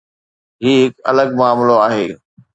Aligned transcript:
هي 0.63 0.73
هڪ 0.85 0.91
الڳ 1.09 1.27
معاملو 1.39 1.75
آهي. 1.87 2.05